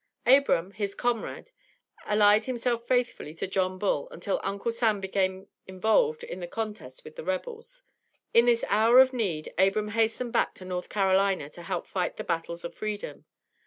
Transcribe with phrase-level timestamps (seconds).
[0.25, 1.51] Abram, his comrade,
[2.07, 7.17] allied himself faithfully to John Bull until Uncle Sam became involved in the contest with
[7.17, 7.83] the rebels.
[8.33, 12.23] In this hour of need Abram hastened back to North Carolina to help fight the
[12.23, 13.25] battles of Freedom.